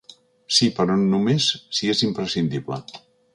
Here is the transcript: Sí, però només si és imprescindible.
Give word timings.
Sí, 0.59 0.69
però 0.79 0.95
només 1.01 1.49
si 1.81 1.91
és 1.95 2.03
imprescindible. 2.09 2.81